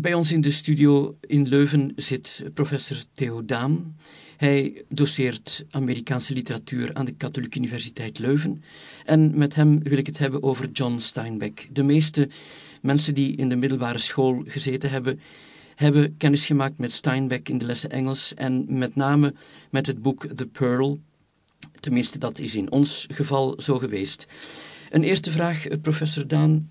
[0.00, 3.96] Bij ons in de studio in Leuven zit professor Theo Daan.
[4.36, 8.62] Hij doseert Amerikaanse literatuur aan de Katholieke Universiteit Leuven.
[9.04, 11.68] En met hem wil ik het hebben over John Steinbeck.
[11.72, 12.28] De meeste
[12.82, 15.20] mensen die in de middelbare school gezeten hebben,
[15.74, 19.34] hebben kennis gemaakt met Steinbeck in de lessen Engels en met name
[19.70, 20.98] met het boek The Pearl.
[21.80, 24.26] Tenminste, dat is in ons geval zo geweest.
[24.90, 26.68] Een eerste vraag, eh, professor Daan.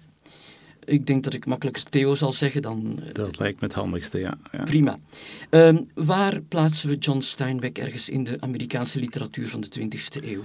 [0.85, 2.99] Ik denk dat ik makkelijker Theo zal zeggen dan...
[3.03, 4.37] Eh, dat lijkt me het handigste, ja.
[4.51, 4.63] ja.
[4.63, 4.99] Prima.
[5.49, 10.41] Ehm, waar plaatsen we John Steinbeck ergens in de Amerikaanse literatuur van de 20e eeuw?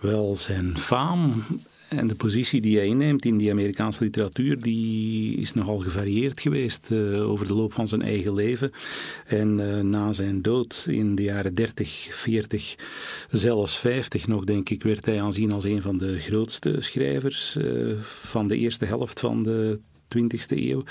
[0.00, 1.44] Wel, zijn faam
[1.98, 6.90] en de positie die hij inneemt in die Amerikaanse literatuur, die is nogal gevarieerd geweest
[6.92, 8.70] uh, over de loop van zijn eigen leven.
[9.26, 12.74] En uh, na zijn dood in de jaren 30, 40,
[13.30, 17.94] zelfs 50 nog, denk ik, werd hij aanzien als een van de grootste schrijvers uh,
[18.02, 19.80] van de eerste helft van de
[20.16, 20.84] 20e eeuw.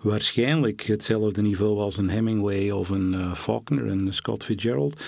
[0.00, 5.00] Waarschijnlijk hetzelfde niveau als een Hemingway of een uh, Faulkner, een Scott Fitzgerald.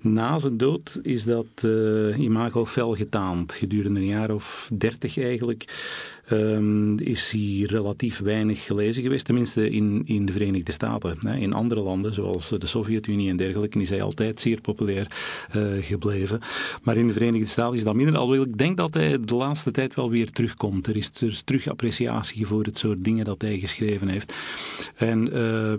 [0.00, 3.52] Na zijn dood is dat uh, imago fel getaand.
[3.52, 5.64] Gedurende een jaar of dertig eigenlijk
[6.30, 9.24] um, is hij relatief weinig gelezen geweest.
[9.24, 11.18] Tenminste in, in de Verenigde Staten.
[11.38, 15.06] In andere landen, zoals de Sovjet-Unie en dergelijke, is hij altijd zeer populair
[15.56, 16.40] uh, gebleven.
[16.82, 18.16] Maar in de Verenigde Staten is dat minder.
[18.16, 20.86] Alhoewel ik denk dat hij de laatste tijd wel weer terugkomt.
[20.86, 24.34] Er is, er is terug appreciatie voor het soort dingen dat hij geschreven heeft.
[24.96, 25.72] En uh,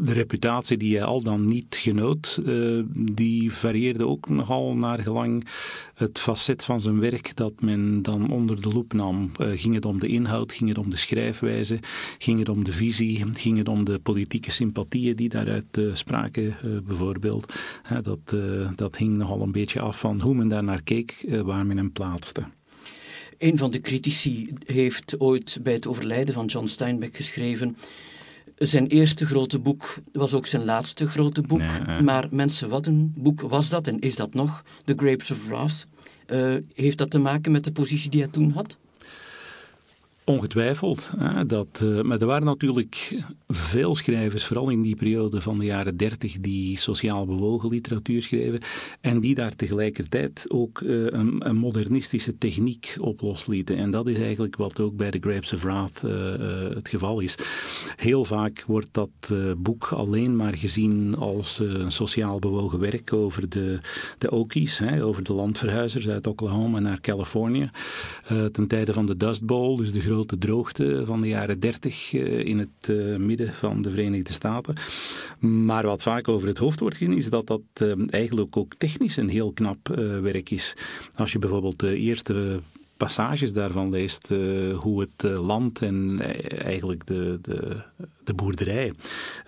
[0.00, 5.46] de reputatie die hij al dan niet genoot, uh, die varieerde ook nogal naar gelang
[5.94, 9.30] het facet van zijn werk dat men dan onder de loep nam.
[9.40, 11.78] Uh, ging het om de inhoud, ging het om de schrijfwijze,
[12.18, 16.56] ging het om de visie, ging het om de politieke sympathieën die daaruit uh, spraken
[16.86, 17.54] bijvoorbeeld.
[18.02, 18.34] dat,
[18.76, 21.92] dat hing nogal een beetje af van hoe men daar naar keek, waar men hem
[21.92, 22.42] plaatste.
[23.38, 27.76] Een van de critici heeft ooit bij het overlijden van John Steinbeck geschreven.
[28.58, 31.62] Zijn eerste grote boek was ook zijn laatste grote boek.
[32.02, 34.62] Maar mensen, wat een boek was dat en is dat nog?
[34.84, 35.86] The Grapes of Wrath.
[36.26, 38.76] Uh, heeft dat te maken met de positie die hij toen had?
[40.28, 41.12] Ongetwijfeld.
[41.18, 45.64] Hè, dat, uh, maar er waren natuurlijk veel schrijvers, vooral in die periode van de
[45.64, 48.60] jaren dertig, die sociaal bewogen literatuur schreven
[49.00, 53.76] en die daar tegelijkertijd ook uh, een, modernistische techniek op loslieten.
[53.76, 56.12] En dat is eigenlijk wat ook bij The Grapes of Wrath uh,
[56.74, 57.34] het geval is.
[57.96, 63.78] Heel vaak wordt dat boek alleen maar gezien als een sociaal bewogen werk over de,
[64.18, 67.70] de Okies, hè, over de landverhuizers uit Oklahoma naar Californië.
[68.52, 72.38] ten tijde van de Dust Bowl, dus de grote droogte van de jaren 30 uh,
[72.38, 74.74] in het uh, midden van de Verenigde Staten.
[75.38, 79.16] Maar wat vaak over het hoofd wordt gezien, is dat dat uh, eigenlijk ook technisch
[79.16, 79.88] een heel knap
[80.22, 80.76] werk is.
[81.14, 82.60] Als je bijvoorbeeld de eerste
[82.96, 84.28] passages daarvan leest,
[84.74, 86.20] hoe het land en
[86.58, 87.82] eigenlijk de, de
[88.28, 88.92] de boerderij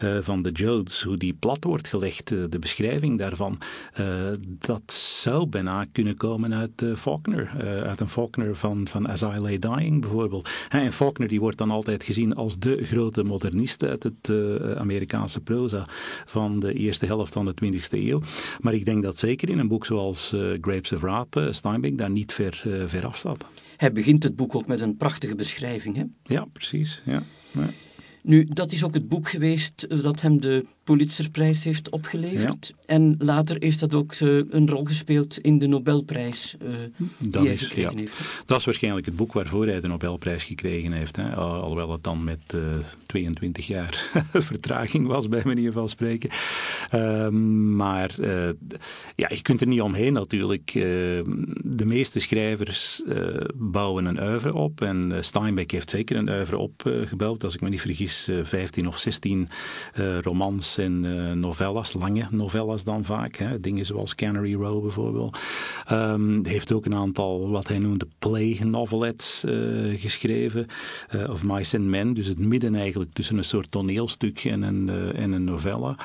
[0.03, 3.59] uh, van de Jodes, hoe die plat wordt gelegd, uh, de beschrijving daarvan,
[4.01, 4.07] uh,
[4.43, 7.51] dat zou bijna kunnen komen uit Faulkner,
[7.85, 10.51] uit een Faulkner van, van As I Lay Dying bijvoorbeeld.
[10.69, 14.31] En Faulkner die wordt dan altijd gezien als de grote modernist uit het
[14.77, 15.89] Amerikaanse proza
[16.27, 18.21] van de eerste helft van de 20e eeuw.
[18.61, 22.33] Maar ik denk dat zeker in een boek zoals Grapes of Wrath Steinbeck daar niet
[22.33, 23.45] ver, ver af staat.
[23.77, 26.05] Hij begint het boek ook met een prachtige beschrijving, hè?
[26.23, 27.03] Ja, precies.
[27.05, 27.23] Ja.
[27.51, 27.69] ja.
[28.23, 32.73] Nu, dat is ook het boek geweest dat hem de Pulitzerprijs heeft opgeleverd.
[32.87, 36.69] En later heeft dat ook uh, een rol gespeeld in de Nobelprijs uh,
[37.19, 38.43] die hij gekregen heeft.
[38.47, 41.17] Dat is waarschijnlijk het boek waarvoor hij de Nobelprijs gekregen heeft.
[41.17, 41.35] Hè?
[41.35, 46.31] alhoewel het dan met uh, eh, 22 jaar vertraging was, bij manier van spreken.
[46.91, 48.15] Ehm, maar
[49.17, 50.73] ja, je kunt er niet omheen natuurlijk.
[50.73, 53.03] de meeste schrijvers
[53.55, 54.81] bouwen een oeuvre op.
[54.81, 57.45] En Steinbeck heeft zeker een oeuvre opgebouwd.
[57.45, 59.49] Als ik me niet vergis, 15 of 16
[60.23, 63.37] romans en uh, novellas, lange novellas dan vaak.
[63.37, 65.39] Hè, dingen zoals Canary Row bijvoorbeeld.
[65.93, 70.67] Um, heeft ook een aantal wat hij noemde play novelettes uh, geschreven.
[71.15, 74.89] Uh, of Mice and Men, dus het midden eigenlijk tussen een soort toneelstuk en een,
[75.15, 75.97] en een novella.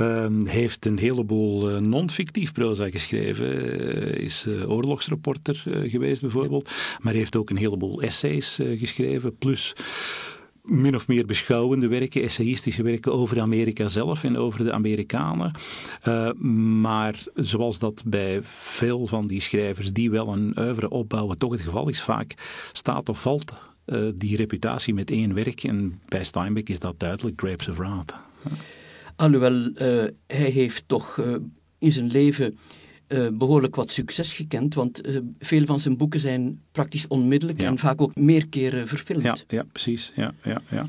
[0.00, 3.46] Um, heeft een heleboel uh, non-fictief proza geschreven.
[3.46, 6.70] Uh, is uh, oorlogsreporter geweest bijvoorbeeld.
[7.00, 9.36] Maar heeft ook een heleboel essays geschreven.
[9.36, 9.72] Plus
[10.68, 15.52] min of meer beschouwende werken, essayistische werken over Amerika zelf en over de Amerikanen.
[16.08, 16.32] Uh,
[16.80, 21.60] maar zoals dat bij veel van die schrijvers die wel een oeuvre opbouwen toch het
[21.60, 22.34] geval is, vaak
[22.72, 23.52] staat of valt
[23.86, 25.62] uh, die reputatie met één werk.
[25.62, 28.14] En bij Steinbeck is dat duidelijk Grapes of Wrath.
[29.16, 29.72] Alhoewel, uh,
[30.26, 31.20] hij heeft toch
[31.78, 32.58] in zijn leven
[33.08, 37.78] uh, behoorlijk wat succes gekend, want uh, veel van zijn boeken zijn praktisch onmiddellijk en
[37.78, 39.22] vaak ook meer keren verfilmd.
[39.22, 40.12] Ja, ja precies.
[40.16, 40.86] Ja, ja, ja.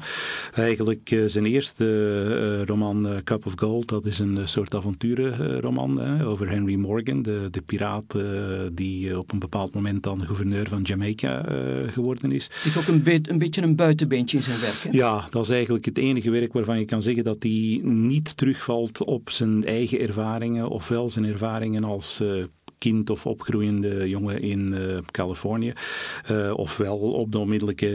[0.54, 6.76] Eigenlijk uh, zijn eerste roman Cup of Gold, dat is een soort avonturenroman over Henry
[6.76, 8.16] Morgan, de, de piraat
[8.74, 11.46] die op een bepaald moment dan gouverneur van Jamaica
[11.88, 12.44] geworden is.
[12.44, 14.84] Het is ook een, be een beetje een buitenbeentje in zijn werk.
[14.84, 14.90] Hè?
[14.92, 19.04] Ja, dat is eigenlijk het enige werk waarvan je kan zeggen dat hij niet terugvalt
[19.04, 22.44] op zijn eigen ervaringen, ofwel zijn ervaringen als uh,
[22.78, 25.74] kind of opgroeiende jongen in uh, Californië,
[26.32, 27.88] uh, ofwel op de onmiddellijke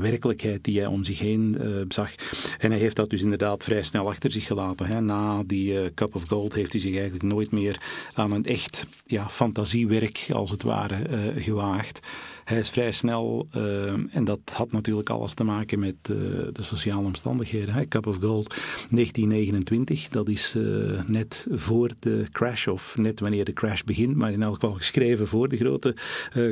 [0.00, 1.56] werkelijkheid die hij om zich heen
[1.88, 2.14] zag.
[2.58, 4.86] En hij heeft dat dus inderdaad vrij snel achter zich gelaten.
[4.86, 5.00] Hè.
[5.00, 7.80] Na die Cup of Gold heeft hij zich eigenlijk nooit meer
[8.14, 10.96] aan een echt ja, fantasiewerk, als het ware,
[11.36, 12.00] gewaagd.
[12.46, 16.16] Hij is vrij snel, uh, en dat had natuurlijk alles te maken met uh,
[16.52, 17.74] de sociale omstandigheden.
[17.74, 17.86] Hè.
[17.86, 18.54] Cup of Gold
[18.90, 24.32] 1929, dat is uh, net voor de crash, of net wanneer de crash begint, maar
[24.32, 25.94] in elk geval geschreven voor de grote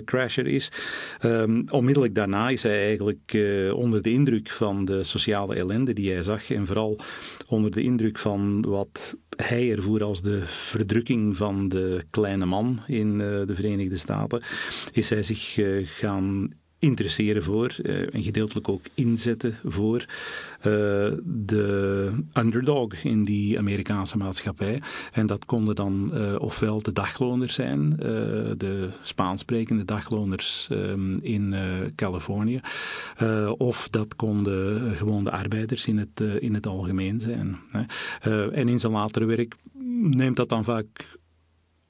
[0.04, 0.72] crasher is.
[1.22, 3.38] Um, onmiddellijk daarna is hij eigenlijk
[3.74, 6.98] onder de indruk van de sociale ellende die hij zag, en vooral
[7.54, 13.12] onder de indruk van wat hij ervoer als de verdrukking van de kleine man in
[13.12, 14.42] uh, de Verenigde Staten,
[14.92, 16.48] is hij zich uh, gaan
[16.84, 20.04] interesseren voor uh, en gedeeltelijk ook inzetten voor uh,
[21.24, 24.82] de underdog in die Amerikaanse maatschappij.
[25.12, 27.90] En dat konden dan uh, ofwel de dagloners zijn,
[28.56, 31.54] de Spaansprekende dagloners um, in
[31.96, 32.60] Californië,
[33.56, 37.58] of dat konden gewoon de arbeiders in het, in het algemeen zijn.
[38.52, 39.54] en in zijn latere werk
[40.00, 40.86] neemt dat dan vaak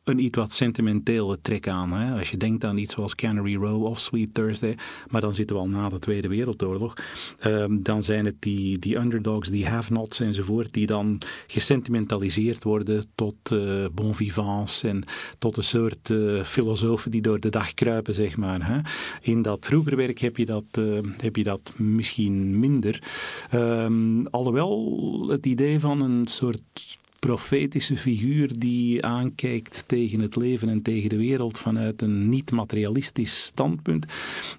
[0.05, 1.93] een iets wat sentimentele trek aan.
[1.93, 2.19] Hè?
[2.19, 4.77] Als je denkt aan iets zoals Canary Row of Sweet Thursday,
[5.11, 6.95] maar dan zitten we al na de Tweede Wereldoorlog,
[7.45, 13.35] um, dan zijn het die, die underdogs, die have-nots enzovoort, die dan gesentimentaliseerd worden tot
[13.53, 15.05] uh, bon vivants en
[15.39, 18.67] tot een soort uh, filosofen die door de dag kruipen, zeg maar.
[18.67, 18.81] Hè?
[19.21, 23.03] In dat vroeger werk heb je dat, uh, heb je dat misschien minder.
[23.55, 30.83] Um, alhoewel het idee van een soort profetische figuur die aankijkt tegen het leven en
[30.83, 34.07] tegen de wereld vanuit een niet-materialistisch standpunt.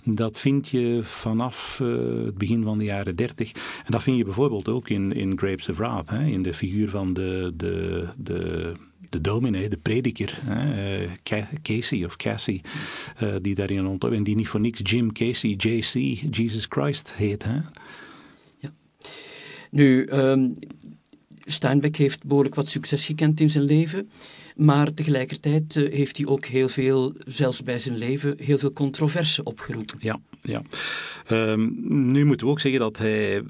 [0.03, 3.51] Dat vind je vanaf uh, het begin van de jaren dertig.
[3.51, 6.89] En dat vind je bijvoorbeeld ook in, in Grapes of Wrath, hè, in de figuur
[6.89, 8.71] van de, de, de
[9.09, 12.61] de dominee, de prediker, uh, Casey of Cassie,
[13.23, 15.94] uh, die daarin rond en die niet voor niks Jim Casey, JC,
[16.35, 17.44] Jesus Christ heet.
[17.44, 17.59] Hè?
[18.59, 18.69] Ja.
[19.71, 20.57] Nu, um,
[21.45, 24.09] Steinbeck heeft behoorlijk wat succes gekend in zijn leven,
[24.56, 29.44] maar tegelijkertijd eh, heeft hij ook heel veel, zelfs bij zijn leven, heel veel controverse
[29.44, 29.97] opgeroepen.
[30.00, 30.62] Ja, ja.
[31.31, 31.75] Um,
[32.12, 33.44] nu moeten we ook zeggen dat hij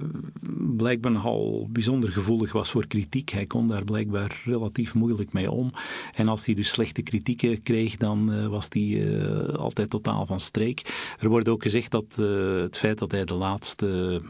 [0.76, 3.30] blijkbaar al bijzonder gevoelig was voor kritiek.
[3.30, 5.72] Hij kon daar blijkbaar relatief moeilijk mee om.
[6.14, 10.40] En als hij dus slechte kritieken kreeg, dan uh, was hij uh, altijd totaal van
[10.40, 10.82] streek.
[11.20, 14.22] Er wordt ook gezegd dat het feit dat hij de laatste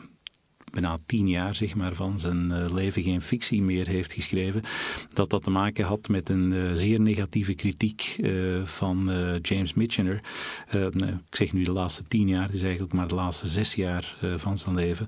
[0.75, 4.62] bijna tien jaar zeg maar, van zijn uh, leven geen fictie meer heeft geschreven,
[5.13, 9.12] dat dat te maken had met een uh, zeer negatieve kritiek uh, van
[9.42, 10.22] James Michener.
[10.72, 13.75] Nou, ik zeg nu de laatste tien jaar, het is eigenlijk maar de laatste zes
[13.75, 15.07] jaar van zijn leven.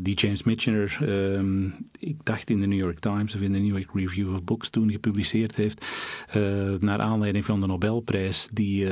[0.00, 1.66] die James Michener, ehm,
[1.98, 4.70] ik dacht in de New York Times of in de New York Review of Books
[4.70, 5.86] toen gepubliceerd heeft,
[6.80, 8.88] naar aanleiding van de Nobelprijs die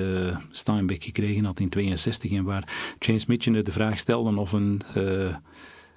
[0.51, 4.83] Steinbeck gekregen had in 62 en waar James Michener de vraag stelde of een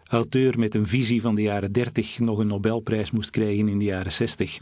[0.10, 3.86] auteur met een visie van de jaren 30 nog een Nobelprijs moest krijgen in de
[3.86, 4.58] jaren 60.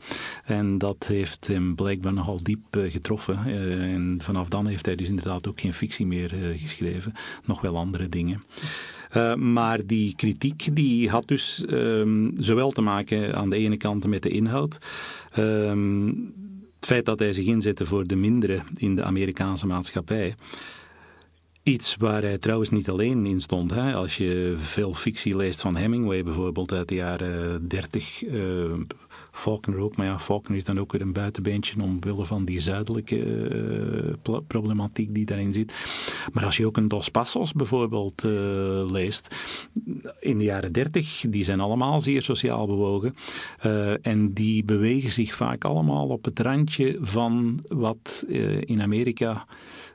[0.46, 3.39] En dat heeft hem blijkbaar nogal diep uh, getroffen.
[3.48, 7.13] Uh, en vanaf dan heeft hij dus inderdaad ook geen fictie meer uh, geschreven.
[7.46, 8.43] Nog wel andere dingen.
[9.38, 14.24] maar die kritiek die had dus um, zowel te maken aan de ene kant met
[14.24, 14.77] de inhoud.
[15.38, 16.34] Um,
[16.86, 20.36] het feit dat hij zich inzette voor de mindere in de Amerikaanse maatschappij.
[21.65, 23.72] Iets waar hij trouwens niet alleen in stond.
[23.72, 23.93] Hè.
[23.93, 28.74] Als je veel fictie leest van Hemingway bijvoorbeeld uit de jaren 30, uh,
[29.31, 29.95] Faulkner ook.
[29.95, 33.17] Maar ja, Faulkner is dan ook weer een buitenbeentje omwille van die zuidelijke
[34.27, 35.74] uh, problematiek die daarin zit.
[36.34, 38.24] Maar als je ook een Dos Passos bijvoorbeeld
[38.91, 39.36] leest,
[40.19, 43.15] in de jaren 30, die zijn allemaal zeer sociaal bewogen.
[44.01, 48.25] En die bewegen zich vaak allemaal op het randje van wat
[48.60, 49.45] in Amerika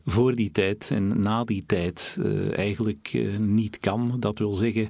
[0.04, 4.16] voor die tijd en na die tijd uh, eigenlijk uh, niet kan.
[4.18, 4.88] Dat wil zeggen,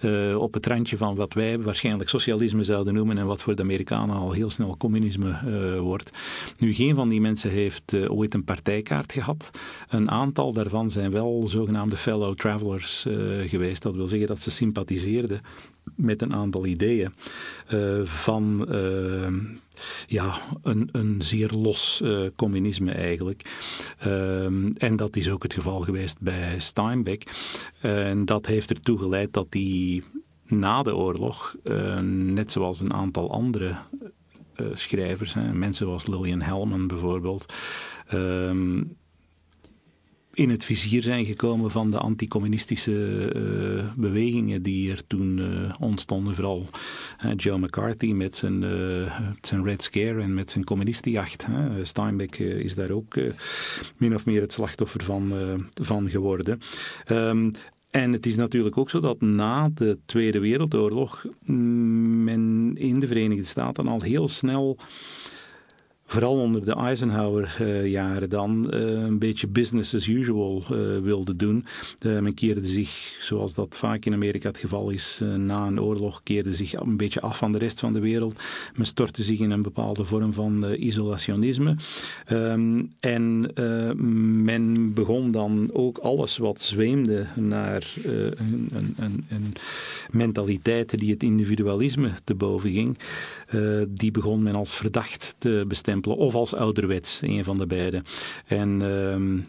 [0.00, 3.62] uh, op het randje van wat wij waarschijnlijk socialisme zouden noemen en wat voor de
[3.62, 6.10] Amerikanen al heel snel communisme wordt.
[6.58, 9.50] Nu, geen van die mensen heeft ooit een partijkaart gehad.
[9.88, 13.06] Een aantal daarvan zijn wel zogenaamde fellow travelers
[13.46, 13.82] geweest.
[13.82, 15.40] Dat wil zeggen dat ze sympathiseerden
[15.96, 17.12] met een aantal ideeën
[18.04, 18.66] van
[20.06, 23.42] ja, een, een zeer los uh, communisme eigenlijk.
[24.76, 27.30] En dat is ook het geval geweest bij Steinbeck.
[27.80, 30.02] en dat heeft ertoe geleid dat hij
[30.46, 31.56] na de oorlog,
[32.02, 33.76] net zoals een aantal andere
[34.74, 37.54] schrijvers, hè, mensen zoals Lillian Hellman bijvoorbeeld,
[40.34, 46.34] in het vizier zijn gekomen van de anticommunistische uh, bewegingen die er toen uh, ontstonden.
[46.34, 46.66] Vooral
[47.36, 48.64] Joe McCarthy met zijn,
[49.40, 51.46] zijn Red Scare en met zijn communistenjacht.
[51.82, 53.14] Steinbeck is daar ook
[53.96, 55.32] min of meer het slachtoffer van,
[55.82, 56.60] van geworden.
[57.10, 57.52] Um,
[57.92, 63.06] en het is natuurlijk ook zo dat na de Tweede Wereldoorlog mm, men in de
[63.06, 64.76] Verenigde Staten al heel snel
[66.12, 71.64] vooral onder de Eisenhower-jaren dan, eh, een beetje business as usual eh, wilde doen.
[71.98, 76.20] Eh, men keerde zich, zoals dat vaak in Amerika het geval is, na een oorlog,
[76.22, 78.42] keerde zich een beetje af van de rest van de wereld.
[78.76, 81.76] Men stortte zich in een bepaalde vorm van isolationisme.
[82.26, 83.52] Ehm, en
[84.44, 89.52] men begon dan ook alles wat zweemde naar een, een, een, een
[90.10, 92.98] mentaliteit die het individualisme te boven ging,
[93.88, 98.02] die begon men als verdacht te bestempelen of als ouderwets, een van de beide.
[98.46, 99.42] En uh,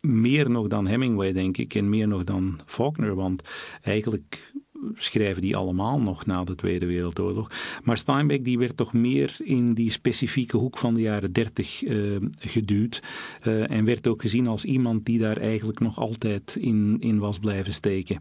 [0.00, 3.42] meer nog dan Hemingway, denk ik, en meer nog dan Faulkner, want
[3.82, 4.52] eigenlijk
[4.94, 7.50] schrijven die allemaal nog na de Tweede Wereldoorlog.
[7.82, 12.16] Maar Steinbeck die werd toch meer in die specifieke hoek van de jaren dertig uh,
[12.38, 13.02] geduwd
[13.46, 17.38] uh, en werd ook gezien als iemand die daar eigenlijk nog altijd in, in was
[17.38, 18.18] blijven steken.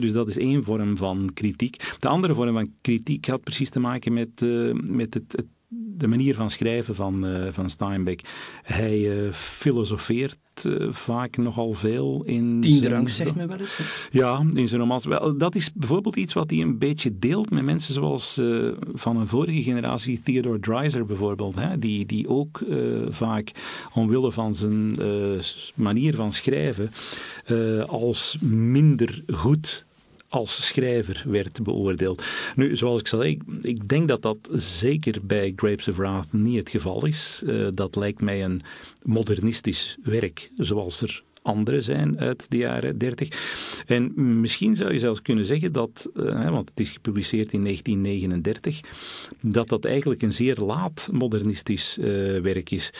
[0.00, 1.96] dus dat is één vorm van kritiek.
[1.98, 6.06] De andere vorm van kritiek had precies te maken met, uh, met het, het de
[6.06, 8.20] manier van schrijven van, uh, van Steinbeck.
[8.62, 12.60] Hij uh, filosofeert uh, vaak nogal veel in.
[12.60, 14.08] Tiende rang, zegt men wel eens.
[14.10, 15.04] Ja, in zijn romans.
[15.04, 18.40] Wel, dat is bijvoorbeeld iets wat hij een beetje deelt met mensen zoals
[18.94, 21.54] van een vorige generatie, Theodore Dreiser bijvoorbeeld.
[21.54, 22.60] Hè, die, die ook
[23.08, 23.52] vaak
[23.94, 24.92] omwille van zijn
[25.74, 26.90] manier van schrijven
[27.86, 29.86] als minder goed
[30.32, 32.24] als schrijver werd beoordeeld.
[32.56, 36.70] Nu, zoals ik zei, ik, denk dat dat zeker bij Grapes of Wrath niet het
[36.70, 37.42] geval is.
[37.46, 38.62] Uh, dat lijkt mij een
[39.02, 43.28] modernistisch werk, zoals er andere zijn uit de jaren 30.
[43.86, 48.80] En misschien zou je zelfs kunnen zeggen dat, uh, want het is gepubliceerd in 1939,
[49.40, 52.06] dat dat eigenlijk een zeer laat modernistisch uh,
[52.40, 52.90] werk is.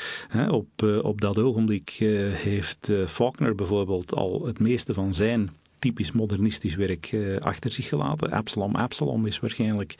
[0.50, 1.90] op, op dat ogenblik
[2.32, 5.50] heeft Faulkner bijvoorbeeld al het meeste van zijn
[5.82, 8.30] typisch modernistisch werk uh, achter zich gelaten.
[8.30, 9.94] Absalom Absalom is waarschijnlijk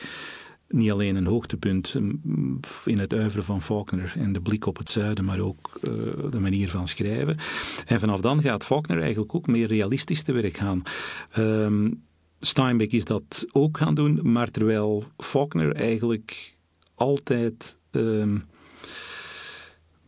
[0.69, 4.91] niet alleen een hoogtepunt mm, in het uiveren van Faulkner en de blik op het
[4.91, 5.93] zuiden, maar ook uh,
[6.31, 7.37] de manier van schrijven.
[7.87, 10.83] En vanaf dan gaat Faulkner eigenlijk ook meer realistisch te werk gaan.
[11.39, 12.03] Um,
[12.41, 16.57] Steinbeck is dat ook gaan doen, maar terwijl Faulkner eigenlijk
[16.95, 18.45] altijd um,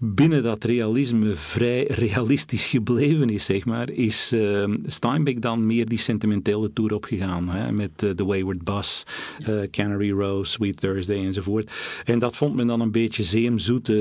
[0.04, 5.98] binnen dat realisme vrij realistisch gebleven is, zeg maar, is uh, Steinbeck dan meer die
[5.98, 7.48] sentimentele tour opgegaan.
[7.48, 9.04] Hè, met uh, The Wayward Bus,
[9.48, 11.72] uh, Canary Row, Sweet Thursday enzovoort.
[12.04, 13.92] En dat vond men dan een beetje zeemzoete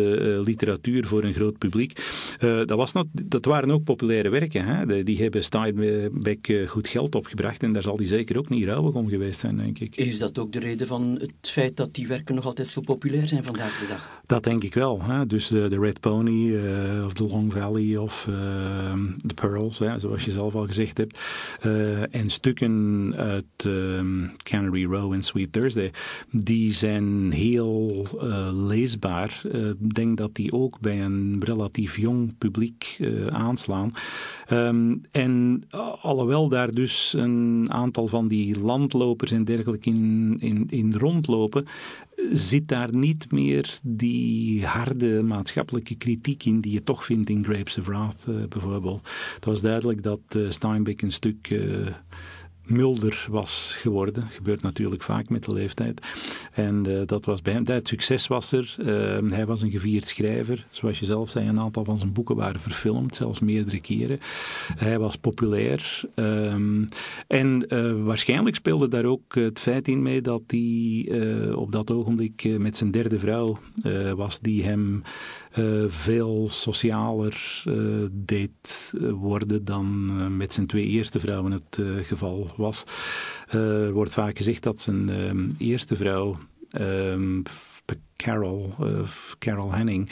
[0.46, 2.02] literatuur voor een groot publiek.
[2.40, 4.66] dat, was not, dat waren ook populaire werken.
[4.66, 4.86] Hè.
[4.86, 8.94] De, die hebben Steinbeck goed geld opgebracht en daar zal hij zeker ook niet rouwig
[8.94, 9.96] om geweest zijn, denk ik.
[9.96, 13.28] Is dat ook de reden van het feit dat die werken nog altijd zo populair
[13.28, 14.22] zijn vandaag de dag?
[14.26, 15.02] Dat denk ik wel.
[15.04, 15.26] Hè.
[15.26, 18.36] Dus de, de Pony uh, of The Long Valley of uh,
[19.26, 21.20] The Pearls, hè, zoals je zelf al gezegd hebt.
[21.66, 25.92] Uh, en stukken uit um, Canary Row en Sweet Thursday,
[26.32, 28.06] die zijn heel
[28.54, 29.42] leesbaar.
[29.82, 33.92] Ik denk dat die ook bij een relatief jong publiek aanslaan.
[34.52, 35.64] Um, en
[36.02, 41.66] alhoewel daar dus een aantal van die landlopers en dergelijke in, in rondlopen,
[42.32, 47.78] zit daar niet meer die harde maatschappelijke kritiek in die je toch vindt in Grapes
[47.78, 49.10] of Wrath uh, bijvoorbeeld.
[49.36, 51.88] Het was duidelijk dat uh, Steinbeck een stuk uh,
[52.66, 54.28] milder was geworden.
[54.28, 56.02] Gebeurt natuurlijk vaak met de leeftijd.
[56.54, 57.66] En uh, dat was bij hem.
[57.66, 58.76] Het succes was er.
[58.80, 60.68] Uh, hij was een gevierd schrijver.
[60.70, 64.20] Zoals je zelf zei, een aantal van zijn boeken waren verfilmd, zelfs meerdere keren.
[64.76, 66.02] Hij was populair.
[66.16, 66.88] Um,
[67.28, 72.58] en uh, waarschijnlijk speelde daar ook het feit in mee dat hij op dat ogenblik
[72.58, 73.60] met zijn derde vrouw
[74.16, 75.04] was, die hem
[75.88, 77.64] veel socialer
[78.12, 82.84] deed worden dan met zijn twee eerste vrouwen het geval was.
[83.48, 86.38] er wordt vaak gezegd dat zijn eerste vrouw
[86.70, 87.42] ehm,
[88.24, 88.74] Carol,
[89.40, 90.10] Carol Henning,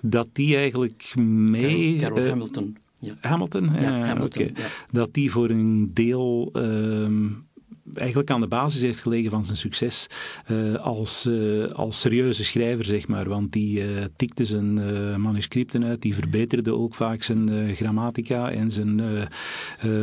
[0.00, 1.96] dat die eigenlijk mee...
[1.96, 2.76] Carol, Hamilton.
[3.00, 3.14] Ja.
[3.20, 3.70] Hamilton?
[3.80, 4.56] Ja, Hamilton
[4.90, 7.26] Dat die voor een deel ehm,
[7.94, 10.06] eigenlijk aan de basis heeft gelegen van zijn succes
[10.50, 13.28] uh, als, uh, als serieuze schrijver, zeg maar.
[13.28, 13.84] Want die uh,
[14.16, 14.74] tikte zijn
[15.20, 19.00] manuscripten uit, die verbeterde ook vaak zijn grammatica en zijn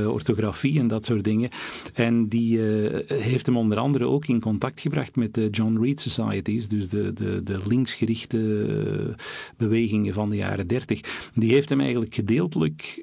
[0.08, 1.50] orthografie en dat soort dingen.
[1.94, 2.60] En die
[3.08, 7.14] heeft hem onder andere ook in contact gebracht met de John Reed Societies, dus de,
[7.14, 9.16] de, de linksgerichte
[9.58, 11.00] bewegingen van de jaren dertig.
[11.34, 13.02] Die heeft hem eigenlijk gedeeltelijk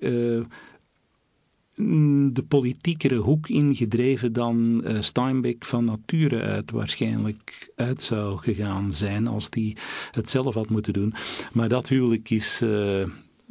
[2.33, 9.27] de politiekere hoek ingedreven dan uh, Steinbeck van nature uit waarschijnlijk uit zou gegaan zijn
[9.27, 9.77] als hij
[10.11, 11.15] het zelf had moeten doen.
[11.53, 13.03] Maar dat huwelijk is, uh,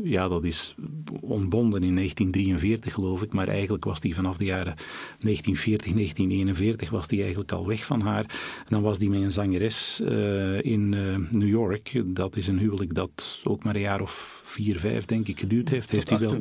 [0.04, 0.76] ja, dat is
[1.22, 4.76] ontbonden in 1943 geloof ik, maar eigenlijk was die vanaf de jaren
[5.20, 8.24] 1940, 1941 was die eigenlijk al weg van haar.
[8.58, 10.90] En dan was die met een zangeres uh, in
[11.30, 12.02] New York.
[12.06, 15.70] Dat is een huwelijk dat ook maar een jaar of vier, vijf denk ik geduurd
[15.70, 15.92] heeft.
[15.92, 16.38] heeft hij wel,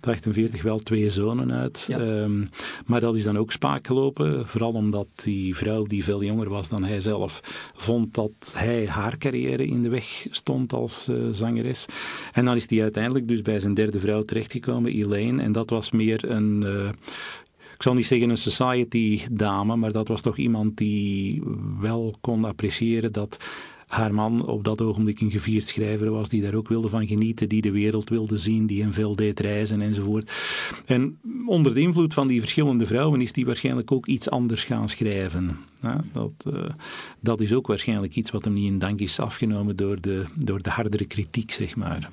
[0.00, 1.88] 48 wel twee zonen uit.
[1.90, 2.48] Um,
[2.86, 4.48] maar dat is dan ook spaak gelopen.
[4.48, 7.40] Vooral omdat die vrouw, die veel jonger was dan hij zelf,
[7.74, 11.86] vond dat hij haar carrière in de weg stond als uh, zangeres.
[12.32, 15.42] En dan is hij uiteindelijk dus bij zijn derde vrouw terechtgekomen, Elaine.
[15.42, 16.62] En dat was meer een...
[16.66, 16.88] Uh,
[17.74, 21.42] ik zal niet zeggen een society dame, maar dat was toch iemand die
[21.80, 23.38] wel kon appreciëren dat
[23.94, 27.48] haar man op dat ogenblik een gevierd schrijver was, die daar ook wilde van genieten,
[27.48, 30.32] die de wereld wilde zien, die hem veel deed reizen enzovoort.
[30.86, 34.88] En onder de invloed van die verschillende vrouwen is die waarschijnlijk ook iets anders gaan
[34.88, 35.58] schrijven.
[36.12, 36.62] Dat, uh,
[37.20, 40.62] dat is ook waarschijnlijk iets wat hem niet in dank is afgenomen door de, door
[40.62, 42.10] de hardere kritiek, zeg maar.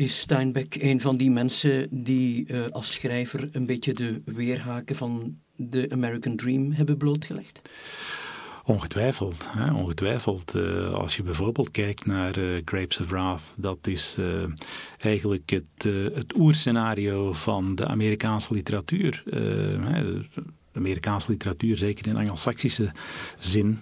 [0.00, 5.38] Is Steinbeck een van die mensen die uh, als schrijver een beetje de weerhaken van
[5.56, 7.60] de American Dream hebben blootgelegd?
[8.64, 9.48] Ongetwijfeld.
[9.50, 10.54] Hè, ongetwijfeld.
[10.56, 14.16] Uh, als je bijvoorbeeld kijkt naar uh, Grapes of Wrath, dat is
[14.98, 15.82] eigenlijk het,
[16.14, 19.22] het oerscenario van de Amerikaanse literatuur.
[19.24, 20.24] de
[20.72, 22.90] Amerikaanse literatuur, zeker in Anglo-Saxische
[23.38, 23.78] zin.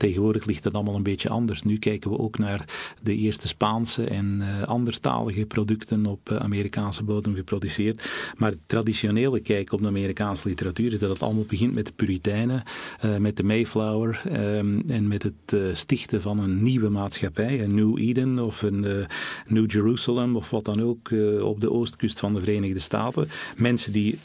[0.00, 1.62] Tegenwoordig ligt dat allemaal een beetje anders.
[1.62, 2.64] Nu kijken we ook naar
[3.02, 8.10] de eerste Spaanse en uh, anderstalige producten op uh, Amerikaanse bodem geproduceerd.
[8.36, 11.92] Maar het traditionele kijk op de Amerikaanse literatuur is dat het allemaal begint met de
[11.92, 12.62] Puritijnen,
[13.04, 14.22] uh, met de Mayflower
[14.86, 19.06] en met het stichten van een nieuwe maatschappij, een New Eden of een
[19.46, 21.10] New Jerusalem of wat dan ook
[21.42, 23.28] op de oostkust van de Verenigde Staten.
[23.56, 24.18] Mensen die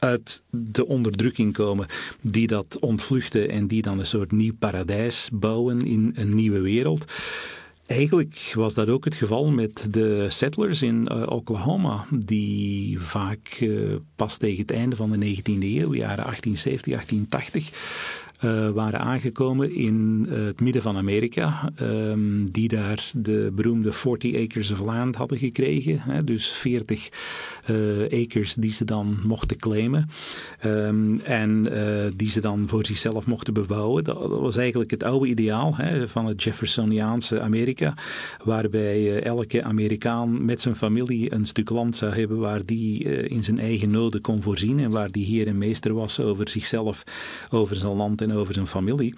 [0.00, 1.86] uit de onderdrukking komen,
[2.22, 7.12] die dat ontvluchten en die dan een soort nieuw paradijs bouwen in een nieuwe wereld.
[7.86, 13.94] Eigenlijk was dat ook het geval met de settlers in uh, Oklahoma, die vaak uh,
[14.16, 17.76] pas tegen het einde van de 19e eeuw, jaren 1870, 1880, uh,
[18.74, 24.70] waren aangekomen in uh, het midden van Amerika, um, die daar de beroemde 40 acres
[24.70, 26.00] of land hadden gekregen.
[26.00, 27.10] Hè, dus 40
[27.70, 30.08] uh, eh, acres die ze dan mochten claimen
[30.64, 31.68] um, en
[32.16, 34.04] die ze dan voor zichzelf mochten bebouwen.
[34.04, 37.94] Dat, dat was eigenlijk het oude ideaal hè, van het Jeffersoniaanse Amerika,
[38.44, 43.58] waarbij elke Amerikaan met zijn familie een stuk land zou hebben waar die in zijn
[43.58, 47.02] eigen noden kon voorzien en waar die heer en meester was over zichzelf,
[47.50, 49.14] over zijn land en over zijn familie.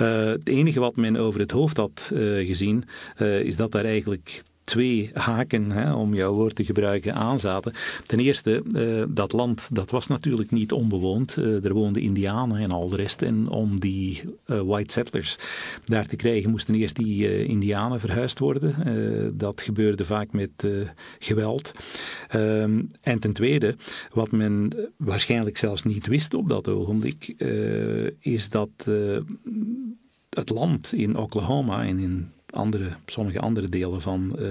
[0.00, 2.84] Uh, het enige wat men over het hoofd had uh, gezien,
[3.18, 7.72] uh, is dat daar eigenlijk twee haken, hè, om jouw woord te gebruiken, aanzaten.
[8.06, 11.36] Ten eerste, uh, dat land dat was natuurlijk niet onbewoond.
[11.36, 13.22] Uh, er woonden Indianen en al de rest.
[13.22, 15.38] En om die uh, white settlers
[15.84, 18.74] daar te krijgen, moesten eerst die Indianen verhuisd worden.
[19.38, 20.50] dat gebeurde vaak met
[21.18, 21.72] geweld.
[22.28, 23.74] Ehm, en ten tweede,
[24.12, 27.34] wat men waarschijnlijk zelfs niet wist op dat ogenblik,
[28.20, 28.70] is dat
[30.30, 34.48] het land in Oklahoma en in andere, sommige andere delen van uh,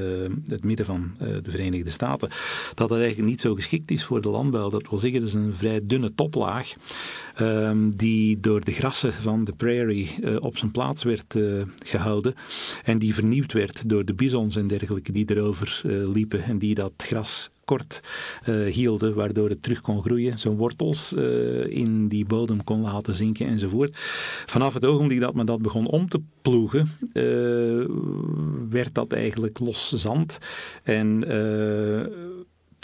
[0.47, 2.29] het midden van uh, de Verenigde Staten,
[2.73, 4.69] dat het eigenlijk niet zo geschikt is voor de landbouw.
[4.69, 6.73] Dat wil zeggen, het is een vrij dunne toplaag
[7.41, 11.35] um, die door de grassen van de prairie uh, op zijn plaats werd
[11.85, 12.35] gehouden
[12.83, 15.81] en die vernieuwd werd door de bisons en dergelijke die erover
[16.13, 18.01] liepen en die dat gras kort
[18.49, 23.13] uh, hielden, waardoor het terug kon groeien, zijn wortels uh, in die bodem kon laten
[23.13, 23.97] zinken enzovoort.
[24.45, 27.85] Vanaf het ogenblik dat men dat begon om te ploegen, uh,
[28.69, 30.37] werd dat eigenlijk los zand.
[30.83, 31.23] En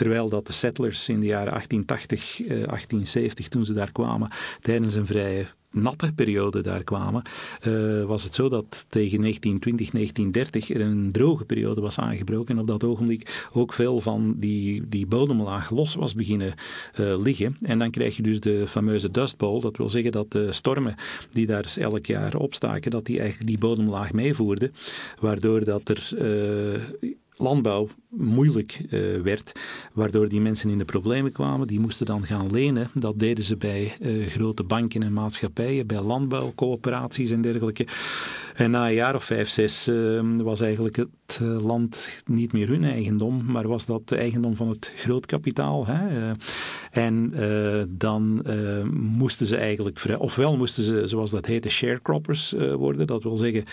[0.01, 4.29] terwijl dat de settlers in de jaren 1880, 1870, toen ze daar kwamen,
[4.61, 7.21] tijdens een vrij natte periode daar kwamen,
[7.67, 12.55] uh, was het zo dat tegen 1920, 1930 er een droge periode was aangebroken.
[12.55, 16.53] En op dat ogenblik ook veel van die, die bodemlaag los was beginnen
[16.99, 17.57] uh, liggen.
[17.61, 19.61] En dan krijg je dus de fameuze Dust Bowl.
[19.61, 20.95] Dat wil zeggen dat de stormen
[21.31, 24.73] die daar elk jaar opstaken, dat die eigenlijk die bodemlaag meevoerden.
[25.19, 26.13] Waardoor dat er
[27.41, 29.51] landbouw moeilijk uh, werd,
[29.93, 31.67] waardoor die mensen in de problemen kwamen.
[31.67, 32.89] Die moesten dan gaan lenen.
[32.93, 37.87] Dat deden ze bij uh, grote banken en maatschappijen, bij landbouwcoöperaties en dergelijke.
[38.55, 42.83] En na een jaar of vijf, zes uh, was eigenlijk het land niet meer hun
[42.83, 45.85] eigendom, maar was dat eigendom van het grootkapitaal.
[45.85, 46.33] Hè?
[46.91, 47.33] en
[47.89, 48.45] dan
[48.93, 53.07] moesten ze eigenlijk, ofwel moesten ze, zoals dat heette, sharecroppers worden.
[53.07, 53.63] Dat wil zeggen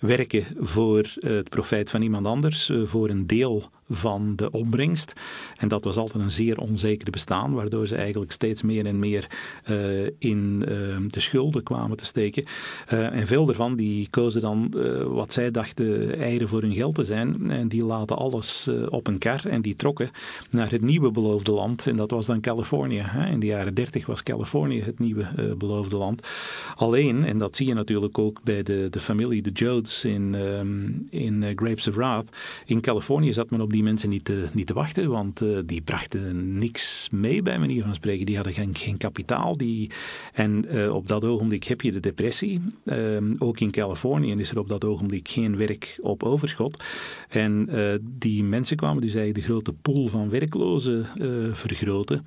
[0.00, 5.12] werken voor het profijt van iemand anders, voor een deel van de opbrengst.
[5.56, 9.26] En dat was altijd een zeer onzeker bestaan, waardoor ze eigenlijk steeds meer en meer
[9.70, 12.44] uh, in uh, de schulden kwamen te steken.
[12.92, 14.74] Uh, en veel daarvan die kozen dan
[15.08, 17.50] wat zij dachten eieren voor hun geld te zijn.
[17.50, 20.10] En die laten alles op een kar en die trokken
[20.50, 21.86] naar het nieuwe beloofde land.
[21.86, 23.02] En dat was dan Californië.
[23.04, 23.30] Hè.
[23.30, 26.28] In de jaren 30 was Californië het nieuwe beloofde land.
[26.76, 31.04] Alleen, en dat zie je natuurlijk ook bij de, de familie de Jodes in, um,
[31.10, 32.36] in Grapes of Wrath.
[32.66, 35.58] In Californië zat men op die die mensen niet te, niet te wachten, want uh,
[35.64, 38.26] die brachten niks mee, bij manier van spreken.
[38.26, 39.56] Die hadden geen, geen kapitaal.
[39.56, 39.90] Die,
[40.32, 42.60] en uh, op dat ogenblik heb je de depressie.
[42.84, 42.96] Uh,
[43.38, 46.82] ook in Californië is er op dat ogenblik geen werk op overschot.
[47.28, 51.06] En eh, die mensen kwamen dus eigenlijk de grote pool van werklozen
[51.52, 52.26] vergroten.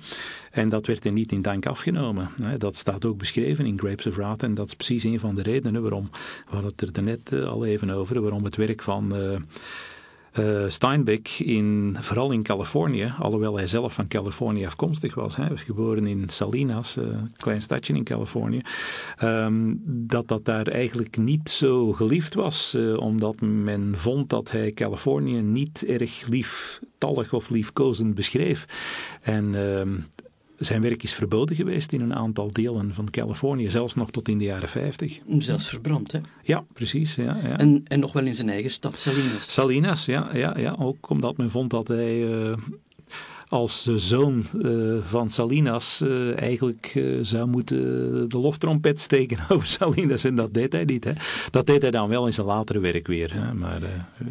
[0.50, 2.28] En dat werd er niet in dank afgenomen.
[2.58, 4.42] Dat staat ook beschreven in Grapes of Wrath.
[4.42, 6.08] En dat is precies een van de redenen waarom,
[6.48, 9.12] we hadden het er net al even over, waarom het werk van
[10.68, 16.06] Steinbeck, in, vooral in Californië, alhoewel hij zelf van Californië afkomstig was, hij was geboren
[16.06, 18.60] in Salinas, een uh, klein stadje in Californië,
[19.22, 24.72] um, dat dat daar eigenlijk niet zo geliefd was, uh, omdat men vond dat hij
[24.72, 28.64] Californië niet erg lieftallig of liefkozend beschreef.
[29.22, 30.06] En um,
[30.58, 34.38] zijn werk is verboden geweest in een aantal delen van Californië, zelfs nog tot in
[34.38, 35.18] de jaren 50.
[35.38, 36.18] Zelfs verbrand, hè?
[36.42, 37.14] Ja, precies.
[37.14, 37.58] Ja, ja.
[37.58, 39.52] En, en nog wel in zijn eigen stad, Salinas.
[39.52, 42.56] Salinas, ja, ja, ja ook omdat men vond dat hij uh,
[43.54, 50.24] als zoon uh, van Salinas uh, eigenlijk uh, zou moeten de loftrompet steken over Salinas.
[50.24, 51.04] En dat deed hij niet.
[51.04, 51.12] Hè.
[51.50, 53.34] Dat deed hij dan wel in zijn latere werk weer.
[53.34, 53.54] Hè.
[53.54, 53.80] Maar,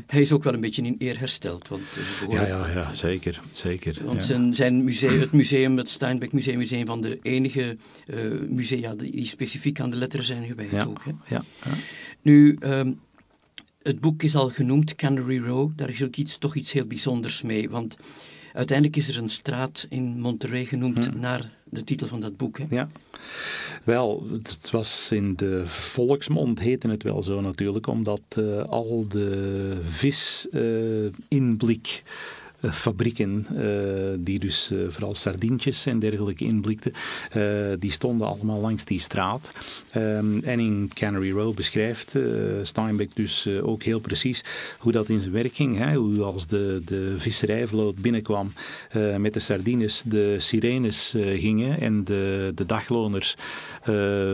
[0.08, 1.68] hij is ook wel een beetje in eer hersteld.
[1.68, 1.82] Want,
[2.30, 3.42] ja, ja, ja, zeker.
[3.52, 4.28] zeker want ja.
[4.28, 7.78] zijn, zijn museum, het museum, het Steinbeck Museum, is een van de enige
[8.50, 10.72] musea die specifiek aan de letteren zijn gewijd.
[10.72, 11.12] Ja, ook, hè.
[11.36, 11.72] Ja, ja.
[12.22, 12.58] Nu...
[12.60, 13.00] Um,
[13.82, 15.72] het boek is al genoemd, Canary Row.
[15.76, 17.70] Daar is ook iets, toch iets heel bijzonders mee.
[17.70, 17.98] Want
[18.54, 21.20] Uiteindelijk is er een straat in Monterrey genoemd hmm.
[21.20, 22.58] naar de titel van dat boek.
[22.58, 22.66] Hè?
[22.70, 22.88] Ja,
[23.84, 29.78] wel, het was in de volksmond heette het wel zo natuurlijk, omdat uh, al de
[29.90, 31.86] visinblik.
[31.86, 32.04] Uh, eh,
[32.72, 33.62] fabrieken, uh,
[34.20, 36.94] die dus uh, vooral sardientjes en dergelijke inblikten,
[37.80, 39.50] die stonden allemaal langs die straat.
[39.96, 42.14] Um, en in Canary Row beschrijft
[42.62, 44.44] Steinbeck dus ook heel precies
[44.78, 45.78] hoe dat in zijn werk ging.
[45.78, 45.96] Hè?
[45.96, 48.54] Hoe als de, de visserijvloot binnenkwam
[49.18, 53.36] met de sardines, de sirenes gingen en de, de dagloners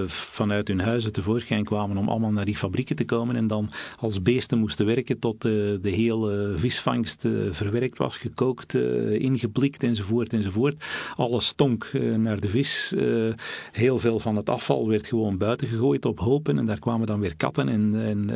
[0.08, 4.22] vanuit hun huizen tevoorschijn kwamen om allemaal naar die fabrieken te komen en dan als
[4.22, 10.84] beesten moesten werken tot de hele visvangst verwerkt was gekookt, uh, ingeblikt enzovoort enzovoort.
[11.16, 12.94] Alles stonk uh, naar de vis.
[12.98, 13.34] Uh,
[13.72, 17.20] heel veel van het afval werd gewoon buiten gegooid op hopen en daar kwamen dan
[17.20, 18.30] weer katten en, en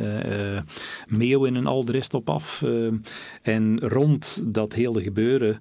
[1.08, 2.64] meeuwen en al de rest op af.
[3.42, 5.58] en rond dat hele gebeuren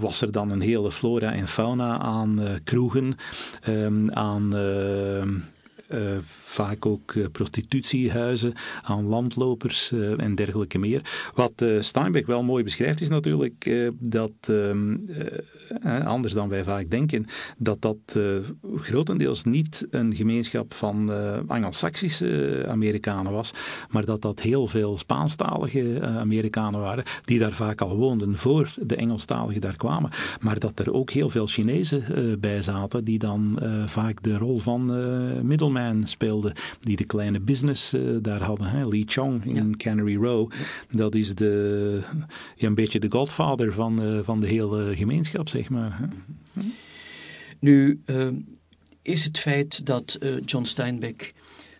[0.00, 3.14] was er dan een hele flora en fauna aan kroegen,
[3.62, 4.54] ehm, aan
[5.88, 11.30] uh, vaak ook uh, prostitutiehuizen aan landlopers uh, en dergelijke meer.
[11.34, 14.96] Wat Steinbeck wel mooi beschrijft is natuurlijk dat, ehm,
[16.04, 17.26] anders dan wij vaak denken,
[17.58, 18.18] dat dat
[18.76, 21.10] grotendeels niet een gemeenschap van
[21.46, 23.52] Anglo-Saxische Amerikanen was,
[23.90, 28.96] maar dat dat heel veel Spaanstalige Amerikanen waren, die daar vaak al woonden voor de
[28.96, 32.04] Engelstaligen daar kwamen, maar dat er ook heel veel Chinezen
[32.40, 34.84] bij zaten, die dan vaak de rol van
[35.46, 38.66] middelman speelde, die de kleine business daar hadden.
[38.66, 38.88] Hè?
[38.88, 39.76] Lee Chong in ja.
[39.76, 40.50] Canary Row.
[40.90, 42.00] Dat is de,
[42.56, 45.98] ja, een beetje de godfather van, van de hele gemeenschap, zeg maar.
[46.00, 46.60] Hè?
[47.60, 48.28] Nu, uh,
[49.02, 51.34] is het feit dat John Steinbeck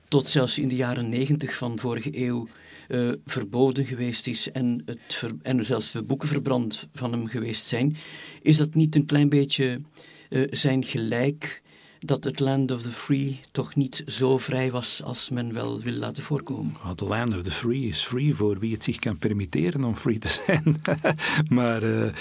[0.08, 2.48] tot zelfs in de jaren negentig van vorige eeuw
[2.88, 7.66] uh, verboden geweest is en, het ver, en zelfs de boeken verbrand van hem geweest
[7.66, 7.96] zijn,
[8.42, 9.80] is dat niet een klein beetje
[10.50, 11.62] zijn gelijk
[12.06, 15.92] dat het Land of the Free toch niet zo vrij was als men wel wil
[15.92, 16.76] laten voorkomen.
[16.94, 20.18] The Land of the Free is free voor wie het zich kan permitteren om free
[20.18, 20.80] te zijn.
[21.58, 22.12] maar uh,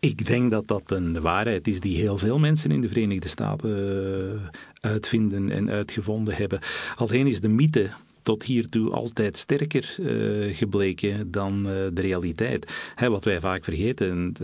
[0.00, 3.70] ik denk dat dat een waarheid is die heel veel mensen in de Verenigde Staten
[3.70, 4.48] uh,
[4.80, 6.60] uitvinden en uitgevonden hebben.
[6.96, 7.90] Alleen is de mythe
[8.22, 12.92] tot hiertoe altijd sterker uh, gebleken dan uh, de realiteit.
[12.94, 14.34] Hè, wat wij vaak vergeten,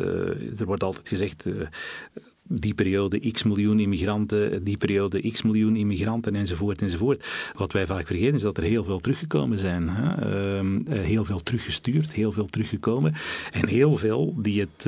[0.58, 1.46] er wordt altijd gezegd
[2.48, 7.52] die periode x miljoen immigranten, die periode x miljoen immigranten enzovoort enzovoort.
[7.52, 9.88] Wat wij vaak vergeten is dat er heel veel teruggekomen zijn.
[9.88, 10.98] Hè?
[10.98, 13.14] heel veel teruggestuurd, heel veel teruggekomen
[13.50, 14.86] en heel veel die het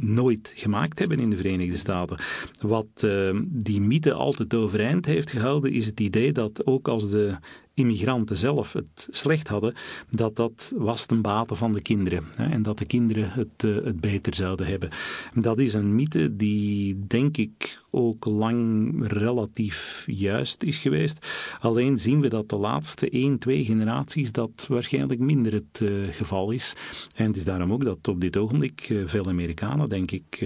[0.00, 2.18] nooit gemaakt hebben in de Verenigde Staten.
[2.60, 7.36] Wat uh, die mythe altijd overeind heeft gehouden, is het idee dat ook als de
[7.76, 9.74] immigranten zelf het slecht hadden,
[10.10, 12.24] dat dat was ten bate van de kinderen.
[12.34, 14.90] Hè, en dat de kinderen het, uh, het beter zouden hebben.
[15.34, 21.26] Dat is een mythe die, denk ik, ook lang relatief juist is geweest.
[21.60, 26.50] Alleen zien we dat de laatste één, twee generaties dat waarschijnlijk minder het uh, geval
[26.50, 26.74] is.
[27.14, 30.44] En het is daarom ook dat op dit ogenblik uh, veel Amerikanen, denk ik,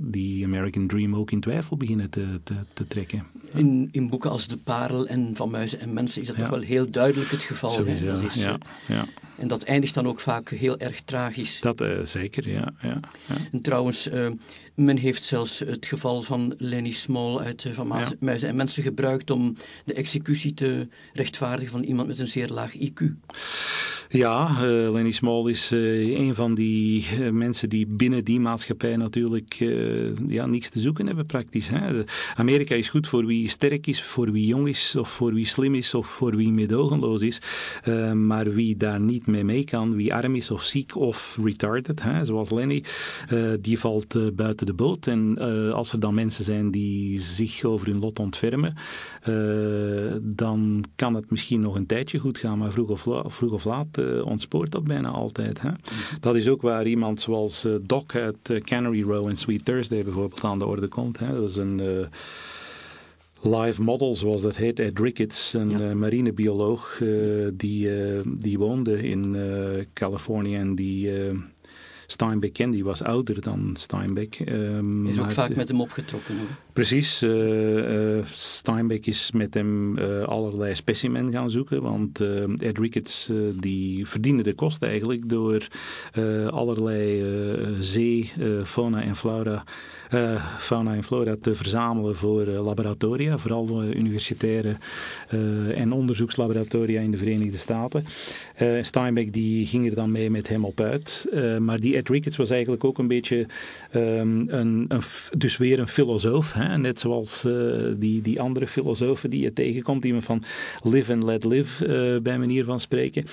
[0.00, 3.24] die American Dream ook in twijfel beginnen te, te, te trekken.
[3.52, 6.60] In, in boeken als De Parel en Van Muizen en Mensen is dat toch wel
[6.60, 7.70] heel duidelijk het geval.
[7.70, 9.04] Sowieso, dat is, ja, ja.
[9.38, 11.60] En dat eindigt dan ook vaak heel erg tragisch.
[11.60, 12.72] Dat uh, zeker, ja.
[12.82, 13.34] ja, ja.
[13.52, 14.30] En trouwens, uh,
[14.74, 18.82] men heeft zelfs het geval van Lenny Small uit uh, Van Maas, Muizen en Mensen
[18.82, 23.04] gebruikt om de executie te rechtvaardigen van iemand met een zeer laag IQ.
[24.08, 29.54] Ja, Lenny Small is een van die mensen die binnen die maatschappij natuurlijk
[30.28, 31.68] ja, niks te zoeken hebben praktisch.
[31.68, 32.02] Hè.
[32.34, 35.74] Amerika is goed voor wie sterk is, voor wie jong is, of voor wie slim
[35.74, 37.40] is, of voor wie medogenloos is.
[38.14, 42.24] maar wie daar niet mee mee kan, wie arm is of ziek of retarded, hè,
[42.24, 42.84] zoals Lenny,
[43.60, 45.06] die valt buiten de boot.
[45.06, 45.38] En
[45.72, 48.74] als er dan mensen zijn die zich over hun lot ontfermen,
[50.20, 54.22] dan kan het misschien nog een tijdje goed gaan, maar vroeg of, vroeg of laat
[54.22, 55.60] ontspoort dat bijna altijd.
[55.62, 55.70] Hè?
[56.20, 60.58] Dat is ook waar iemand zoals Doc uit Cannery Row en Sweet Thursday bijvoorbeeld aan
[60.58, 61.18] de orde komt.
[61.18, 61.34] Hè?
[61.40, 61.80] Dat is een
[63.42, 65.94] live model, zoals dat heet, Ed Ricketts, een ja.
[65.94, 67.02] marinebioloog
[67.52, 67.90] die,
[68.38, 69.36] die woonde in
[69.92, 71.10] Californië en die
[72.06, 72.72] Steinbeck.
[72.72, 74.38] Die was ouder dan Steinbeck.
[74.48, 76.36] Um, is ook vaak met hem opgetrokken.
[76.36, 76.46] Hoor.
[76.76, 77.22] Precies.
[77.22, 81.82] Uh, uh, Steinbeck is met hem uh, allerlei specimen gaan zoeken.
[81.82, 82.20] Want
[82.58, 85.66] Ed Ricketts die verdiende de kosten eigenlijk door
[86.50, 87.24] allerlei
[87.80, 88.32] zee,
[88.64, 89.64] fauna en flora
[90.58, 94.76] fauna en flora te verzamelen voor laboratoria, vooral uh, universitaire
[95.74, 98.04] en onderzoekslaboratoria in de Verenigde Staten.
[98.82, 101.26] Steinbeck die ging er dan mee met hem op uit.
[101.58, 103.46] maar die Ed Ricketts was eigenlijk ook een beetje
[103.94, 105.02] um, een, een,
[105.36, 106.78] dus weer een filosoof, hè?
[106.78, 107.46] net zoals
[107.96, 110.42] die, die andere filosofen die je tegenkomt, iemand van
[110.82, 113.24] live and let live, bij manier van spreken.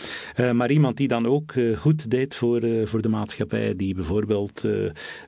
[0.54, 4.66] maar iemand die dan ook goed deed voor, voor de maatschappij, die bijvoorbeeld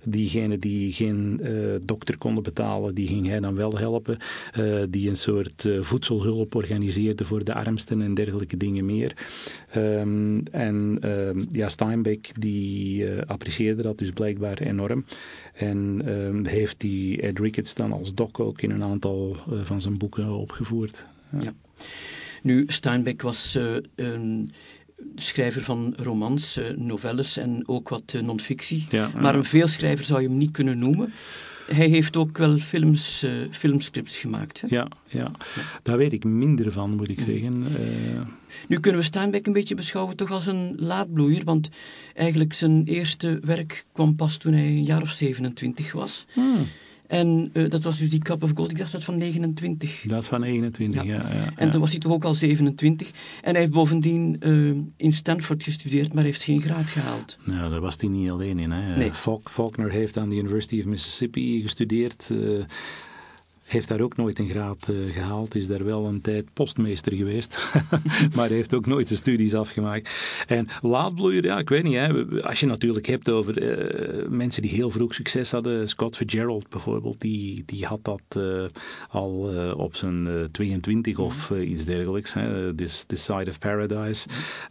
[0.04, 1.42] diegene die geen
[1.82, 4.18] dokter konden betalen, die ging hij dan wel helpen.
[4.90, 9.14] Die een soort voedselhulp organiseerde voor de armsten en dergelijke dingen meer.
[9.76, 15.06] Um, en um, ja, Steinbeck die apprecieerde dat dus blijkbaar enorm.
[15.54, 19.98] En um, heeft die Ed Ricketts dan als doc ook in een aantal van zijn
[19.98, 21.06] boeken opgevoerd.
[21.32, 21.42] Ja.
[21.42, 21.54] ja.
[22.42, 23.58] Nu, Steinbeck was
[23.96, 24.52] een
[25.16, 28.88] schrijver van romans, novelles en ook wat non-fictie.
[28.90, 31.14] Ja, maar een veelschrijver zou je hem niet kunnen noemen.
[31.66, 34.62] Hij heeft ook wel films, uh, filmscripts gemaakt.
[34.62, 34.68] Hè?
[34.70, 35.32] Ja, ja,
[35.84, 37.62] daar weet ik minder van, moet ik zeggen.
[37.62, 38.22] Uh...
[38.68, 41.70] Nu kunnen we Steinbeck een beetje beschouwen toch als een laadbloeier, want
[42.14, 46.26] eigenlijk zijn eerste werk kwam pas toen hij een jaar of 27 was.
[46.34, 46.66] Hmm.
[47.16, 50.02] En uh, dat was dus die Cup of Gold, ik dacht dat van 29.
[50.06, 51.14] Dat is van 29, ja.
[51.14, 53.12] ja, ja en toen was hij toch ook al 27.
[53.42, 57.38] En hij heeft bovendien uh, in Stanford gestudeerd, maar heeft geen graad gehaald.
[57.46, 58.72] Nou, daar was hij niet alleen in.
[58.72, 58.98] Hè.
[58.98, 59.12] Nee.
[59.44, 62.32] Faulkner heeft aan de University of Mississippi gestudeerd.
[63.66, 67.60] Heeft daar ook nooit een graad uh, gehaald, is daar wel een tijd postmeester geweest,
[68.36, 70.10] maar heeft ook nooit zijn studies afgemaakt.
[70.48, 74.72] En laadbloeier, ja, ik weet niet, hè, als je natuurlijk hebt over uh, mensen die
[74.72, 78.66] heel vroeg succes hadden, Scott Fitzgerald bijvoorbeeld, die, die had dat uh,
[79.10, 79.34] al
[79.78, 84.28] op zijn 22 of iets dergelijks, hè, This, This Side of Paradise.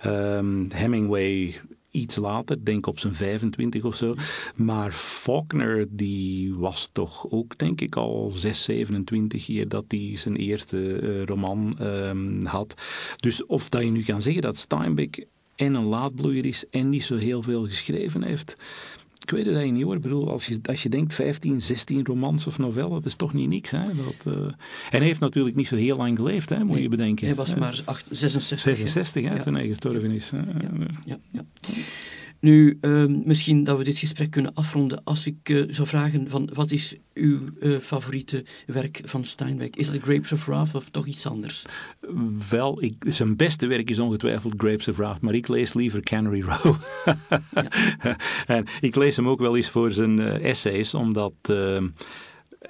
[0.06, 1.54] Um, Hemingway
[1.94, 4.14] iets later, denk op zijn 25 of zo.
[4.56, 10.36] Maar Faulkner, die was toch ook, denk ik, al 6, 27 keer dat hij zijn
[10.36, 12.74] eerste uh, roman um, had.
[13.16, 15.26] Dus of dat je nu kan zeggen dat Steinbeck
[15.56, 18.56] en een laadbloeier is en niet zo heel veel geschreven heeft
[19.24, 19.94] Ik weet het eigenlijk niet hoor.
[19.94, 23.32] Ik bedoel, als je, als je denkt 15, 16 romans of novellen, dat is toch
[23.32, 23.70] niet niks.
[23.70, 23.82] Hè?
[23.84, 24.42] Dat, uh...
[24.44, 24.54] En
[24.90, 27.26] hij heeft natuurlijk niet zo heel lang geleefd, hè, moet je bedenken.
[27.26, 28.88] Hij was maar 8, 66.
[28.88, 30.30] 66 hè, toen hij gestorven is.
[30.30, 30.44] Ja,
[31.04, 31.42] ja, ja.
[32.44, 36.50] Nu, uh, misschien dat we dit gesprek kunnen afronden als ik uh, zou vragen van
[36.54, 39.76] wat is uw uh, favoriete werk van Steinbeck?
[39.76, 41.64] Is het Grapes of Wrath of toch iets anders?
[42.50, 46.40] Wel, ik, zijn beste werk is ongetwijfeld Grapes of Wrath, maar ik lees liever Cannery
[46.40, 46.74] Row.
[48.46, 51.88] en ik lees hem ook wel eens voor zijn uh, essays, omdat ehm,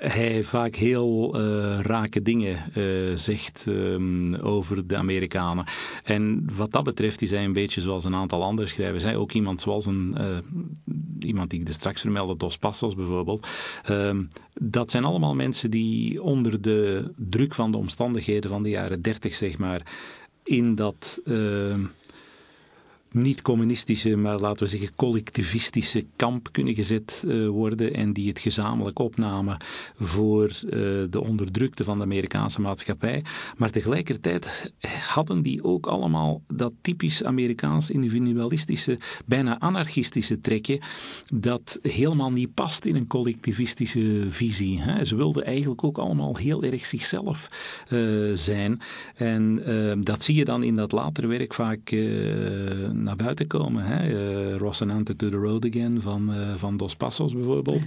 [0.05, 5.65] hij vaak heel uh, rake dingen uh, zegt um, over de Amerikanen.
[6.05, 9.03] En wat dat betreft is hij een beetje zoals een aantal andere schrijvers.
[9.03, 10.27] Hij ook iemand zoals een, uh,
[11.19, 13.47] iemand die ik er straks vermeldde, Dos Passos bijvoorbeeld.
[13.91, 19.03] Um, dat zijn allemaal mensen die onder de druk van de omstandigheden van de jaren
[19.03, 19.83] dertig, zeg maar,
[20.43, 21.21] in dat
[23.15, 28.99] niet-communistische, maar laten we zeggen collectivistische kamp kunnen gezet uh, worden en die het gezamenlijk
[28.99, 29.57] opnamen
[29.97, 30.71] voor uh,
[31.11, 33.25] de onderdrukte van de Amerikaanse maatschappij.
[33.57, 34.73] Maar tegelijkertijd
[35.07, 40.81] hadden die ook allemaal dat typisch Amerikaans individualistische, bijna anarchistische trekje
[41.35, 44.81] dat helemaal niet past in een collectivistische visie.
[44.81, 45.05] Hè.
[45.05, 47.49] Ze wilden eigenlijk ook allemaal heel erg zichzelf
[47.91, 48.81] uh, zijn.
[49.17, 49.63] En
[50.01, 51.93] dat zie je dan in dat latere werk vaak
[53.05, 53.85] naar buiten komen.
[53.85, 54.09] Hè?
[54.09, 57.83] Uh, Rocinante to the Road Again van, uh, van Dos Passos bijvoorbeeld.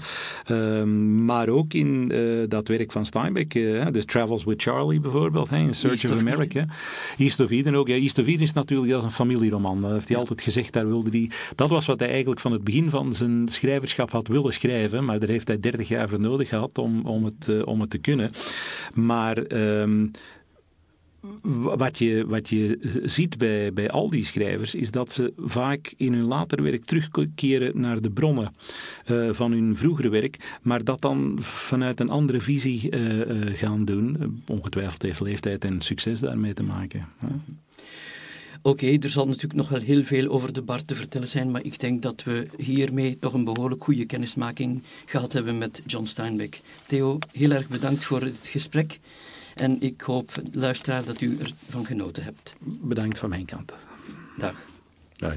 [0.52, 5.52] Um, maar ook in uh, dat werk van Steinbeck, The Travels with Charlie bijvoorbeeld?
[5.52, 6.66] In Search of, America.
[7.18, 7.88] East of Eden ook.
[7.88, 9.82] Ja, East of Eden is natuurlijk dat een familieroman.
[9.82, 11.32] Dat heeft hij altijd gezegd, daar wilde hij...
[11.56, 15.20] Dat was wat hij eigenlijk van het begin van zijn schrijverschap had willen schrijven, maar
[15.20, 18.32] daar heeft hij 30 jaar voor nodig gehad om, om, het, om het te kunnen.
[18.96, 19.38] Maar...
[19.52, 20.12] Um,
[21.62, 26.14] wat je, wat je ziet bij, bij al die schrijvers, is dat ze vaak in
[26.14, 28.54] hun later werk terugkeren naar de bronnen
[29.12, 33.24] uh, van hun vroegere werk, maar dat dan vanuit een andere visie uh, uh,
[33.58, 34.42] gaan doen.
[34.48, 37.06] Ongetwijfeld heeft leeftijd en succes daarmee te maken.
[38.62, 41.64] Oké, er zal natuurlijk nog wel heel veel over de bar te vertellen zijn, maar
[41.64, 46.62] ik denk dat we hiermee toch een behoorlijk goede kennismaking gehad hebben met John Steinbeck.
[46.88, 49.00] Theo, heel erg bedankt voor het gesprek.
[49.58, 52.56] En ik hoop, luisteraar, dat u ervan genoten hebt.
[52.60, 53.74] Bedankt van mijn kant.
[54.38, 54.56] Dag.
[55.14, 55.36] Dag.